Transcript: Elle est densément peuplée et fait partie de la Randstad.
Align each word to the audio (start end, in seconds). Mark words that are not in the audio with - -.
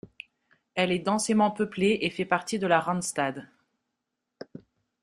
Elle 0.73 0.91
est 0.91 0.97
densément 0.97 1.51
peuplée 1.51 1.99
et 2.01 2.09
fait 2.09 2.25
partie 2.25 2.57
de 2.57 2.65
la 2.65 2.79
Randstad. 2.79 3.47